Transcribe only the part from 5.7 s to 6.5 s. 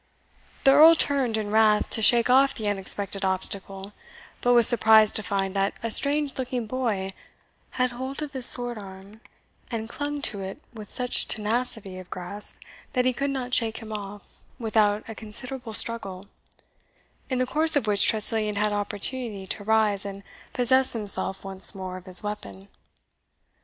a strange